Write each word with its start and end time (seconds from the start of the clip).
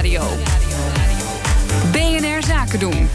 Nieuwsradio. 0.00 0.36
BNR 1.92 2.42
Zaken 2.46 2.78
doen. 2.78 3.08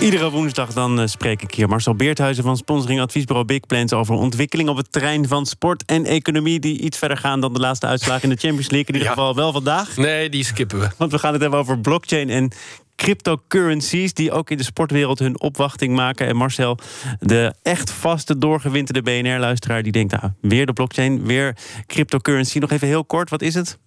Iedere 0.00 0.30
woensdag 0.30 0.72
dan 0.72 1.00
uh, 1.00 1.06
spreek 1.06 1.42
ik 1.42 1.54
hier 1.54 1.68
Marcel 1.68 1.94
Beerthuizen 1.94 2.44
van 2.44 2.56
sponsoring 2.56 3.00
adviesbureau 3.00 3.46
Big 3.46 3.66
Plans 3.66 3.92
over 3.92 4.14
ontwikkeling 4.14 4.68
op 4.68 4.76
het 4.76 4.92
terrein 4.92 5.28
van 5.28 5.46
sport 5.46 5.84
en 5.84 6.04
economie 6.04 6.60
die 6.60 6.80
iets 6.80 6.98
verder 6.98 7.16
gaan 7.16 7.40
dan 7.40 7.52
de 7.52 7.60
laatste 7.60 7.86
uitslagen 7.86 8.22
in 8.22 8.28
de 8.28 8.40
Champions 8.40 8.70
League. 8.70 8.88
In 8.88 8.94
ieder 8.94 9.08
geval 9.08 9.34
wel 9.34 9.52
vandaag. 9.52 9.96
Nee, 9.96 10.28
die 10.28 10.44
skippen 10.44 10.80
we. 10.80 10.88
Want 10.96 11.12
we 11.12 11.18
gaan 11.18 11.32
het 11.32 11.42
hebben 11.42 11.60
over 11.60 11.78
blockchain 11.78 12.30
en 12.30 12.52
cryptocurrencies 12.96 14.14
die 14.14 14.32
ook 14.32 14.50
in 14.50 14.56
de 14.56 14.64
sportwereld 14.64 15.18
hun 15.18 15.40
opwachting 15.40 15.94
maken. 15.94 16.26
En 16.26 16.36
Marcel, 16.36 16.78
de 17.18 17.54
echt 17.62 17.90
vaste 17.90 18.38
doorgewinterde 18.38 19.02
BNR-luisteraar, 19.02 19.82
die 19.82 19.92
denkt: 19.92 20.20
nou, 20.20 20.32
weer 20.40 20.66
de 20.66 20.72
blockchain, 20.72 21.26
weer 21.26 21.56
cryptocurrency. 21.86 22.58
Nog 22.58 22.70
even 22.70 22.88
heel 22.88 23.04
kort, 23.04 23.30
wat 23.30 23.42
is 23.42 23.54
het? 23.54 23.78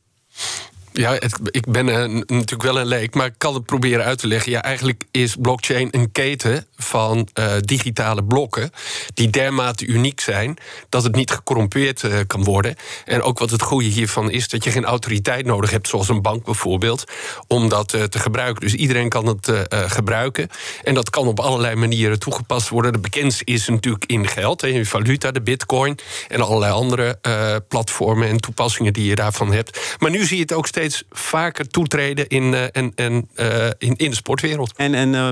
Ja, 0.96 1.20
ik 1.52 1.72
ben 1.72 1.86
natuurlijk 2.12 2.64
wel 2.64 2.80
een 2.80 2.86
leek, 2.86 3.16
maar 3.16 3.26
ik 3.26 3.34
kan 3.38 3.54
het 3.54 3.66
proberen 3.66 4.06
uit 4.06 4.18
te 4.18 4.28
leggen. 4.28 4.52
Ja, 4.52 4.64
eigenlijk 4.64 5.04
is 5.12 5.36
blockchain 5.42 5.88
een 5.92 6.12
keten 6.12 6.68
van 6.78 7.28
uh, 7.40 7.54
digitale 7.60 8.24
blokken 8.24 8.72
die 9.14 9.30
dermate 9.30 9.86
uniek 9.86 10.20
zijn 10.20 10.58
dat 10.90 11.04
het 11.04 11.16
niet 11.16 11.32
gecorrumpeerd 11.32 12.04
uh, 12.04 12.16
kan 12.28 12.44
worden. 12.44 12.76
En 13.06 13.22
ook 13.22 13.40
wat 13.40 13.50
het 13.50 13.62
goede 13.62 13.88
hiervan 13.88 14.32
is 14.32 14.50
dat 14.50 14.64
je 14.64 14.72
geen 14.72 14.86
autoriteit 14.86 15.46
nodig 15.46 15.72
hebt, 15.72 15.88
zoals 15.88 16.10
een 16.10 16.22
bank 16.22 16.46
bijvoorbeeld, 16.46 17.04
om 17.48 17.70
dat 17.70 17.88
te 17.88 18.20
gebruiken. 18.20 18.62
Dus 18.62 18.74
iedereen 18.74 19.10
kan 19.10 19.28
het 19.28 19.52
gebruiken. 19.70 20.50
En 20.84 20.94
dat 20.94 21.10
kan 21.10 21.28
op 21.28 21.40
allerlei 21.40 21.76
manieren 21.76 22.20
toegepast 22.20 22.70
worden. 22.70 22.94
De 22.94 23.00
bekendste 23.00 23.46
is 23.46 23.68
natuurlijk 23.68 24.06
in 24.06 24.28
geld, 24.28 24.64
in 24.64 24.86
valuta, 24.86 25.32
de 25.32 25.42
bitcoin 25.42 26.00
en 26.28 26.42
allerlei 26.42 26.72
andere 26.72 27.20
platformen 27.68 28.28
en 28.28 28.38
toepassingen 28.38 28.94
die 28.94 29.06
je 29.06 29.16
daarvan 29.16 29.54
hebt. 29.54 29.80
Maar 30.00 30.12
nu 30.12 30.26
zie 30.26 30.36
je 30.36 30.42
het 30.42 30.54
ook 30.54 30.68
steeds 30.68 30.82
steeds 30.90 31.04
vaker 31.12 31.68
toetreden 31.68 32.28
in, 32.28 32.44
uh, 32.44 32.64
en, 32.72 32.92
en, 32.96 33.30
uh, 33.36 33.66
in, 33.78 33.96
in 33.96 34.10
de 34.10 34.16
sportwereld. 34.16 34.74
En, 34.76 34.94
en 34.94 35.14
uh, 35.14 35.30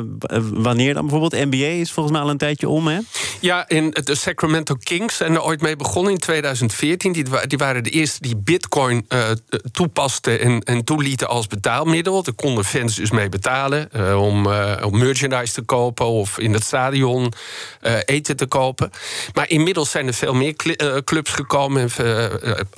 wanneer 0.52 0.94
dan 0.94 1.08
bijvoorbeeld? 1.08 1.52
NBA 1.52 1.66
is 1.66 1.92
volgens 1.92 2.16
mij 2.16 2.26
al 2.26 2.30
een 2.32 2.38
tijdje 2.38 2.70
om, 2.70 2.88
hè? 2.88 3.00
Ja, 3.40 3.68
in 3.68 3.90
de 4.04 4.16
Sacramento 4.16 4.76
Kings 4.84 5.18
zijn 5.18 5.34
er 5.34 5.44
ooit 5.44 5.62
mee 5.62 5.76
begonnen 5.76 6.14
in 6.14 6.20
2014. 6.20 7.12
Die, 7.12 7.26
die 7.48 7.58
waren 7.58 7.84
de 7.84 7.90
eerste 7.90 8.22
die 8.22 8.36
Bitcoin 8.36 9.08
toepasten 9.72 10.40
en, 10.40 10.62
en 10.62 10.84
toelieten 10.84 11.28
als 11.28 11.48
betaalmiddel. 11.48 12.24
Daar 12.24 12.34
konden 12.34 12.66
fans 12.66 12.96
dus 12.96 13.12
mee 13.12 13.30
betalen 13.30 13.90
om, 14.20 14.48
om 14.84 14.98
merchandise 14.98 15.54
te 15.54 15.62
kopen 15.62 16.06
of 16.06 16.40
in 16.40 16.54
het 16.54 16.64
stadion 16.64 17.34
eten 18.06 18.36
te 18.36 18.46
kopen. 18.46 18.92
Maar 19.34 19.50
inmiddels 19.50 19.92
zijn 19.92 20.08
er 20.08 20.14
veel 20.14 20.34
meer 20.34 20.56
clubs 21.04 21.32
gekomen. 21.32 21.90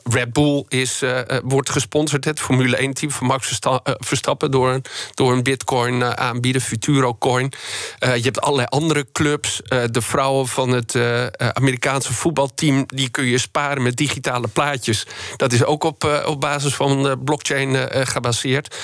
Red 0.04 0.34
Bull 0.34 0.66
is, 0.68 1.04
wordt 1.44 1.70
gesponsord, 1.70 2.26
het 2.26 2.40
Formule 2.40 2.63
Formule 2.64 2.90
1-team 2.90 3.12
van 3.12 3.28
Max 3.28 3.60
eh, 3.60 3.78
Verstappen 3.84 4.52
door 4.52 4.70
een, 4.70 4.84
door 5.14 5.32
een 5.32 5.44
bitcoin 5.44 6.00
uh, 6.00 6.10
aanbieden, 6.10 6.62
Futuro 6.62 7.16
Coin. 7.16 7.54
Uh, 8.00 8.16
je 8.16 8.24
hebt 8.24 8.42
allerlei 8.42 8.68
andere 8.70 9.08
clubs. 9.12 9.62
de 9.92 10.02
vrouwen 10.02 10.48
van 10.48 10.70
het 10.70 10.96
Amerikaanse 11.38 12.14
voetbalteam, 12.14 12.84
die 12.88 13.10
kun 13.10 13.26
je 13.26 13.38
sparen 13.38 13.84
met 13.84 13.96
digitale 13.96 14.48
plaatjes. 14.48 15.06
Dat 15.38 15.54
is 15.54 15.64
ook 15.64 15.84
op, 15.84 16.24
op 16.26 16.42
basis 16.42 16.76
van 16.76 17.24
blockchain 17.24 17.90
gebaseerd. 18.08 18.76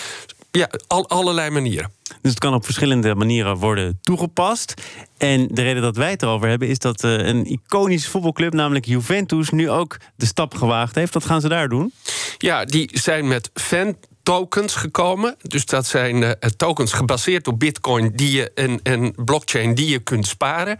Ja, 0.51 0.69
al, 0.87 1.09
allerlei 1.09 1.49
manieren. 1.49 1.91
Dus 2.21 2.31
het 2.31 2.39
kan 2.39 2.53
op 2.53 2.65
verschillende 2.65 3.15
manieren 3.15 3.55
worden 3.55 3.99
toegepast. 4.01 4.73
En 5.17 5.47
de 5.47 5.61
reden 5.61 5.81
dat 5.81 5.95
wij 5.95 6.09
het 6.09 6.21
erover 6.21 6.49
hebben 6.49 6.67
is 6.67 6.79
dat 6.79 7.03
een 7.03 7.45
iconische 7.45 8.09
voetbalclub, 8.09 8.53
namelijk 8.53 8.85
Juventus, 8.85 9.49
nu 9.49 9.69
ook 9.69 9.97
de 10.15 10.25
stap 10.25 10.55
gewaagd 10.55 10.95
heeft. 10.95 11.13
Wat 11.13 11.25
gaan 11.25 11.41
ze 11.41 11.47
daar 11.47 11.69
doen? 11.69 11.93
Ja, 12.37 12.65
die 12.65 12.89
zijn 12.93 13.27
met 13.27 13.49
fan 13.53 13.95
tokens 14.29 14.75
gekomen. 14.75 15.35
Dus 15.41 15.65
dat 15.65 15.85
zijn 15.85 16.21
uh, 16.21 16.31
tokens 16.57 16.93
gebaseerd 16.93 17.47
op 17.47 17.59
bitcoin 17.59 18.11
die 18.15 18.31
je, 18.31 18.51
en, 18.53 18.79
en 18.83 19.13
blockchain 19.15 19.75
die 19.75 19.89
je 19.89 19.99
kunt 19.99 20.27
sparen. 20.27 20.79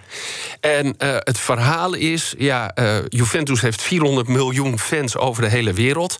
En 0.60 0.86
uh, 0.86 0.92
het 1.20 1.40
verhaal 1.40 1.94
is, 1.94 2.34
ja, 2.38 2.72
uh, 2.76 2.98
Juventus 3.08 3.62
heeft 3.62 3.82
400 3.82 4.28
miljoen 4.28 4.80
fans 4.80 5.18
over 5.18 5.42
de 5.42 5.50
hele 5.50 5.74
wereld. 5.74 6.18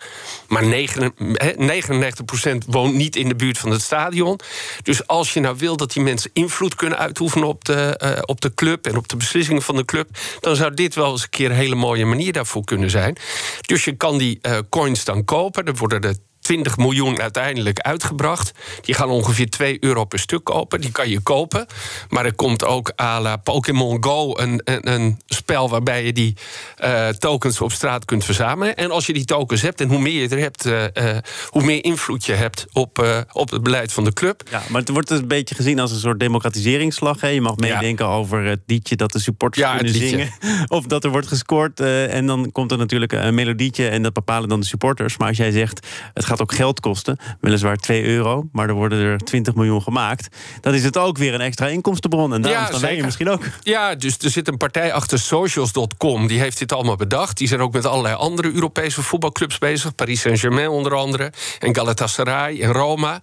Maar 0.48 0.66
9, 0.66 1.14
99% 1.16 2.58
woont 2.68 2.94
niet 2.94 3.16
in 3.16 3.28
de 3.28 3.36
buurt 3.36 3.58
van 3.58 3.72
het 3.72 3.82
stadion. 3.82 4.40
Dus 4.84 5.08
als 5.08 5.34
je 5.34 5.40
nou 5.40 5.56
wil 5.58 5.78
dat 5.78 5.94
die 5.94 6.04
mensen 6.04 6.32
invloed 6.34 6.76
kunnen 6.76 6.98
uitoefenen 6.98 7.48
op 7.48 7.66
de, 7.66 8.24
op 8.26 8.42
de 8.42 8.54
club 8.54 8.88
en 8.88 8.98
op 8.98 9.08
de 9.08 9.16
beslissingen 9.16 9.62
van 9.62 9.76
de 9.76 9.86
club, 9.86 10.10
dan 10.40 10.56
zou 10.56 10.74
dit 10.74 10.96
wel 10.96 11.12
eens 11.12 11.24
een 11.24 11.30
keer 11.30 11.50
een 11.50 11.56
hele 11.56 11.76
mooie 11.76 12.06
manier 12.06 12.34
daarvoor 12.34 12.64
kunnen 12.64 12.90
zijn. 12.90 13.18
Dus 13.62 13.86
je 13.86 13.96
kan 13.96 14.18
die 14.18 14.42
coins 14.70 15.04
dan 15.04 15.26
kopen. 15.26 15.66
Er 15.66 15.76
worden 15.76 16.02
er 16.02 16.16
20 16.50 16.78
miljoen 16.78 17.22
uiteindelijk 17.22 17.80
uitgebracht. 17.80 18.52
Die 18.82 18.96
gaan 18.96 19.10
ongeveer 19.10 19.50
2 19.50 19.78
euro 19.80 20.06
per 20.06 20.20
stuk 20.20 20.44
kopen. 20.44 20.82
Die 20.82 20.92
kan 20.92 21.10
je 21.10 21.20
kopen. 21.20 21.66
Maar 22.08 22.26
er 22.26 22.34
komt 22.34 22.66
ook 22.66 22.92
à 23.02 23.22
la 23.22 23.38
Pokémon 23.38 24.04
Go 24.04 24.38
een, 24.38 24.62
een, 24.64 24.92
een, 24.92 25.20
spel 25.26 25.70
waarbij 25.70 26.06
je 26.06 26.14
die 26.14 26.36
uh, 26.84 27.08
tokens 27.08 27.62
op 27.62 27.72
straat 27.72 28.06
kunt 28.06 28.26
verzamelen. 28.26 28.76
En 28.76 28.92
als 28.92 29.06
je 29.06 29.14
die 29.14 29.26
tokens 29.26 29.62
hebt, 29.62 29.82
en 29.82 29.88
hoe 29.88 30.00
meer 30.00 30.22
je 30.22 30.30
er 30.30 30.40
hebt, 30.40 30.66
uh, 30.66 30.84
uh, 30.94 31.18
hoe 31.48 31.64
meer 31.64 31.84
invloed 31.84 32.26
je 32.26 32.34
hebt 32.34 32.66
op, 32.74 33.26
op 33.32 33.52
het 33.52 33.64
beleid 33.64 33.94
van 33.94 34.04
de 34.04 34.14
club. 34.14 34.44
Ja, 34.52 34.62
maar 34.70 34.82
het 34.82 34.90
wordt 34.90 35.10
een 35.10 35.28
beetje 35.28 35.56
gezien 35.56 35.80
als 35.80 35.92
een 35.92 36.00
soort 36.00 36.20
democratiseringsslag. 36.20 37.22
Hè? 37.22 37.28
Je 37.28 37.42
mag 37.42 37.56
meedenken 37.56 38.06
ja. 38.06 38.12
over 38.12 38.44
het 38.44 38.62
liedje 38.66 38.96
dat 38.96 39.12
de 39.12 39.20
supporters 39.20 39.66
ja, 39.66 39.76
kunnen 39.76 39.94
zingen. 39.94 40.30
Of 40.68 40.86
dat 40.86 41.04
er 41.04 41.10
wordt 41.10 41.28
gescoord. 41.28 41.80
en 41.80 42.26
dan 42.26 42.52
komt 42.52 42.72
er 42.72 42.78
natuurlijk 42.78 43.12
een 43.12 43.36
melodietje 43.36 43.88
en 43.88 44.04
dat 44.04 44.14
bepalen 44.14 44.50
dan 44.50 44.60
de 44.60 44.66
supporters. 44.66 45.18
Maar 45.18 45.28
als 45.28 45.38
jij 45.38 45.52
zegt, 45.52 45.88
het 46.14 46.26
gaat 46.26 46.39
ook 46.42 46.54
geld 46.54 46.80
kosten. 46.80 47.18
Weliswaar 47.42 47.78
2 47.78 48.04
euro, 48.04 48.50
maar 48.52 48.68
er 48.68 48.74
worden 48.74 49.00
er 49.00 49.18
20 49.18 49.56
miljoen 49.56 49.82
gemaakt. 49.82 50.28
Dan 50.62 50.74
is 50.74 50.84
het 50.84 50.98
ook 50.98 51.18
weer 51.18 51.34
een 51.34 51.42
extra 51.42 51.68
inkomstenbron. 51.68 52.34
En 52.34 52.42
daarom 52.42 52.74
ja, 52.74 52.80
wij 52.80 52.96
je 52.96 53.04
misschien 53.04 53.30
ook. 53.30 53.44
Ja, 53.64 53.96
dus 53.96 54.18
er 54.18 54.30
zit 54.30 54.48
een 54.48 54.58
partij 54.58 54.94
achter 54.94 55.20
socials.com. 55.20 56.28
Die 56.28 56.40
heeft 56.40 56.60
dit 56.60 56.74
allemaal 56.74 56.96
bedacht. 56.96 57.38
Die 57.38 57.48
zijn 57.48 57.62
ook 57.62 57.74
met 57.74 57.86
allerlei 57.86 58.16
andere 58.16 58.52
Europese 58.52 59.02
voetbalclubs 59.02 59.58
bezig. 59.58 59.96
Paris 59.96 60.22
Saint-Germain 60.22 60.70
onder 60.70 60.96
andere. 60.96 61.32
En 61.60 61.76
Galatasaray 61.76 62.62
en 62.62 62.72
Roma. 62.72 63.20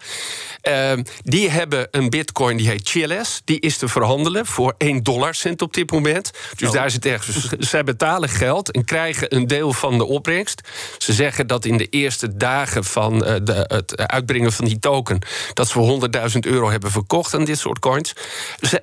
Uh, 0.68 0.92
die 1.22 1.50
hebben 1.50 1.88
een 1.90 2.10
bitcoin 2.10 2.56
die 2.56 2.68
heet 2.68 2.88
Chiles. 2.88 3.40
Die 3.44 3.60
is 3.60 3.76
te 3.76 3.88
verhandelen 3.88 4.46
voor 4.46 4.74
1 4.78 5.02
dollar 5.02 5.34
cent 5.34 5.62
op 5.62 5.74
dit 5.74 5.90
moment. 5.90 6.30
Dus 6.56 6.68
oh. 6.68 6.74
daar 6.74 6.90
zit 6.90 7.06
ergens. 7.06 7.48
Zij 7.58 7.84
betalen 7.84 8.28
geld 8.28 8.70
en 8.70 8.84
krijgen 8.84 9.34
een 9.34 9.46
deel 9.46 9.72
van 9.72 9.98
de 9.98 10.04
opbrengst. 10.04 10.60
Ze 10.98 11.12
zeggen 11.12 11.46
dat 11.46 11.64
in 11.64 11.76
de 11.76 11.88
eerste 11.88 12.36
dagen 12.36 12.84
van 12.96 13.14
uh, 13.14 13.34
de, 13.42 13.64
het 13.68 13.96
uitbrengen 13.96 14.52
van 14.52 14.64
die 14.64 14.78
token. 14.78 15.18
dat 15.52 15.68
ze 15.68 15.72
voor 15.72 16.08
100.000 16.32 16.38
euro 16.40 16.70
hebben 16.70 16.90
verkocht 16.90 17.34
aan 17.34 17.44
dit 17.44 17.58
soort 17.58 17.78
coins. 17.78 18.12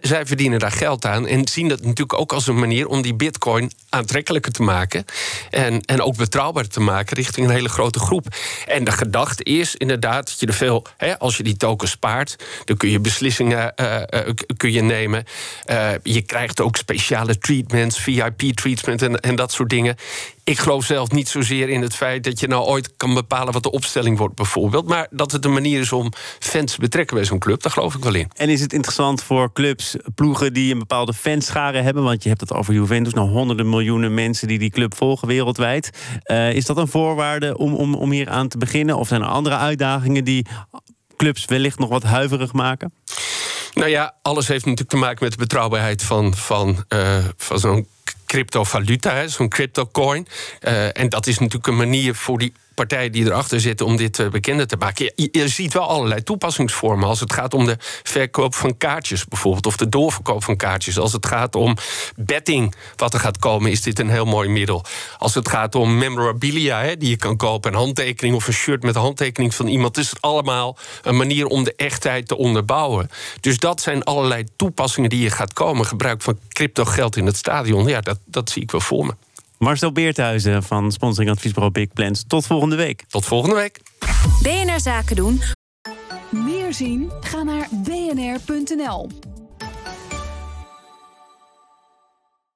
Zij 0.01 0.25
verdienen 0.25 0.59
daar 0.59 0.71
geld 0.71 1.05
aan. 1.05 1.27
En 1.27 1.47
zien 1.47 1.67
dat 1.67 1.79
natuurlijk 1.79 2.19
ook 2.19 2.33
als 2.33 2.47
een 2.47 2.59
manier 2.59 2.87
om 2.87 3.01
die 3.01 3.13
bitcoin 3.13 3.71
aantrekkelijker 3.89 4.51
te 4.51 4.61
maken. 4.61 5.05
En, 5.49 5.81
en 5.81 6.01
ook 6.01 6.15
betrouwbaar 6.15 6.67
te 6.67 6.79
maken 6.79 7.15
richting 7.15 7.47
een 7.47 7.53
hele 7.53 7.69
grote 7.69 7.99
groep. 7.99 8.25
En 8.65 8.83
de 8.83 8.91
gedachte 8.91 9.43
is 9.43 9.75
inderdaad 9.75 10.25
dat 10.27 10.39
je 10.39 10.45
er 10.45 10.53
veel. 10.53 10.85
Hè, 10.97 11.19
als 11.19 11.37
je 11.37 11.43
die 11.43 11.57
token 11.57 11.87
spaart. 11.87 12.35
Dan 12.65 12.77
kun 12.77 12.89
je 12.89 12.99
beslissingen 12.99 13.73
uh, 13.75 13.95
uh, 14.09 14.19
kun 14.57 14.71
je 14.71 14.81
nemen. 14.81 15.25
Je 16.03 16.21
krijgt 16.21 16.61
ook 16.61 16.77
speciale 16.77 17.37
treatments, 17.37 17.99
VIP-treatment 17.99 19.01
en, 19.01 19.19
en 19.19 19.35
dat 19.35 19.51
soort 19.51 19.69
dingen. 19.69 19.95
Ik 20.45 20.59
geloof 20.59 20.85
zelf 20.85 21.11
niet 21.11 21.29
zozeer 21.29 21.69
in 21.69 21.81
het 21.81 21.95
feit 21.95 22.23
dat 22.23 22.39
je 22.39 22.47
nou 22.47 22.65
ooit 22.65 22.95
kan 22.97 23.13
bepalen 23.13 23.53
wat 23.53 23.63
de 23.63 23.71
opstelling 23.71 24.17
wordt, 24.17 24.35
bijvoorbeeld. 24.35 24.87
Maar 24.87 25.07
dat 25.09 25.31
het 25.31 25.45
een 25.45 25.53
manier 25.53 25.79
is 25.79 25.91
om 25.91 26.11
fans 26.39 26.73
te 26.73 26.79
betrekken 26.79 27.15
bij 27.15 27.25
zo'n 27.25 27.39
club, 27.39 27.61
daar 27.61 27.71
geloof 27.71 27.95
ik 27.95 28.03
wel 28.03 28.13
in. 28.13 28.31
En 28.35 28.49
is 28.49 28.61
het 28.61 28.73
interessant 28.73 29.23
voor 29.23 29.53
clubs, 29.53 29.95
ploegen 30.15 30.53
die 30.53 30.71
een 30.71 30.79
bepaalde 30.79 31.13
fanschare 31.13 31.81
hebben? 31.81 32.03
Want 32.03 32.23
je 32.23 32.29
hebt 32.29 32.41
het 32.41 32.53
over 32.53 32.73
Juventus, 32.73 33.13
nou 33.13 33.29
honderden 33.29 33.69
miljoenen 33.69 34.13
mensen 34.13 34.47
die 34.47 34.59
die 34.59 34.69
club 34.69 34.95
volgen 34.95 35.27
wereldwijd. 35.27 35.89
Uh, 36.25 36.53
is 36.53 36.65
dat 36.65 36.77
een 36.77 36.87
voorwaarde 36.87 37.57
om, 37.57 37.75
om, 37.75 37.95
om 37.95 38.11
hier 38.11 38.29
aan 38.29 38.47
te 38.47 38.57
beginnen? 38.57 38.97
Of 38.97 39.07
zijn 39.07 39.21
er 39.21 39.27
andere 39.27 39.57
uitdagingen 39.57 40.23
die 40.23 40.45
clubs 41.17 41.45
wellicht 41.45 41.79
nog 41.79 41.89
wat 41.89 42.03
huiverig 42.03 42.53
maken? 42.53 42.93
Nou 43.73 43.89
ja, 43.89 44.15
alles 44.21 44.47
heeft 44.47 44.65
natuurlijk 44.65 44.89
te 44.89 44.97
maken 44.97 45.23
met 45.23 45.31
de 45.31 45.37
betrouwbaarheid 45.37 46.03
van, 46.03 46.35
van, 46.35 46.85
uh, 46.89 47.25
van 47.37 47.59
zo'n 47.59 47.87
cryptovaluta, 48.33 49.27
zo'n 49.27 49.49
cryptocoin. 49.49 50.27
Uh, 50.61 50.97
en 50.97 51.09
dat 51.09 51.27
is 51.27 51.39
natuurlijk 51.39 51.67
een 51.67 51.75
manier 51.75 52.15
voor 52.15 52.37
die 52.37 52.53
partijen 52.73 53.11
die 53.11 53.25
erachter 53.25 53.59
zitten 53.59 53.85
om 53.85 53.95
dit 53.95 54.19
uh, 54.19 54.29
bekender 54.29 54.67
te 54.67 54.75
maken. 54.75 55.11
Je, 55.15 55.47
ziet 55.47 55.73
wel 55.73 55.87
allerlei 55.87 56.23
toepassingsvormen. 56.23 57.07
Als 57.07 57.19
het 57.19 57.33
gaat 57.33 57.53
om 57.53 57.65
de 57.65 57.77
verkoop 58.03 58.55
van 58.55 58.77
kaartjes 58.77 59.25
bijvoorbeeld, 59.25 59.65
of 59.65 59.77
de 59.77 59.89
doorverkoop 59.89 60.43
van 60.43 60.55
kaartjes. 60.55 60.99
Als 60.99 61.13
het 61.13 61.25
gaat 61.25 61.55
om 61.55 61.77
betting, 62.15 62.75
wat 62.95 63.13
er 63.13 63.19
gaat 63.19 63.37
komen, 63.37 63.71
is 63.71 63.81
dit 63.81 63.99
een 63.99 64.09
heel 64.09 64.25
mooi 64.25 64.49
middel. 64.49 64.85
Als 65.17 65.33
het 65.33 65.49
gaat 65.49 65.75
om 65.75 65.97
memorabilia, 65.97 66.81
hè, 66.81 66.97
die 66.97 67.09
je 67.09 67.17
kan 67.17 67.37
kopen, 67.37 67.71
een 67.71 67.79
handtekening 67.79 68.35
of 68.35 68.47
een 68.47 68.53
shirt 68.53 68.83
met 68.83 68.95
een 68.95 69.01
handtekening 69.01 69.55
van 69.55 69.67
iemand, 69.67 69.97
is 69.97 70.09
het 70.09 70.21
allemaal 70.21 70.77
een 71.01 71.17
manier 71.17 71.45
om 71.45 71.63
de 71.63 71.73
echtheid 71.75 72.27
te 72.27 72.37
onderbouwen. 72.37 73.09
Dus 73.39 73.57
dat 73.57 73.81
zijn 73.81 74.03
allerlei 74.03 74.43
toepassingen 74.55 75.09
die 75.09 75.21
je 75.21 75.29
gaat 75.29 75.53
komen. 75.53 75.85
Gebruik 75.85 76.21
van 76.21 76.39
crypto 76.49 76.85
geld 76.85 77.15
in 77.15 77.25
het 77.25 77.37
stadion, 77.37 77.87
ja, 77.87 78.01
dat, 78.01 78.19
dat 78.25 78.49
zie 78.49 78.61
ik 78.61 78.71
wel 78.71 78.81
voor 78.81 79.05
me. 79.05 79.13
Marcel 79.63 79.91
Beerthuizen 79.91 80.63
van 80.63 80.91
Sponsoring 80.91 81.31
Adviesbureau 81.31 81.73
Big 81.73 81.93
Plans. 81.93 82.23
Tot 82.27 82.45
volgende 82.45 82.75
week. 82.75 83.03
Tot 83.07 83.25
volgende 83.25 83.55
week. 83.55 83.79
BNR 84.41 84.79
Zaken 84.79 85.15
doen. 85.15 85.41
Meer 86.29 86.73
zien? 86.73 87.11
Ga 87.21 87.43
naar 87.43 87.67
bnr.nl. 87.71 89.09